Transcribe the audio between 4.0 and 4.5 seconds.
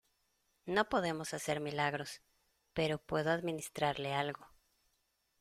algo.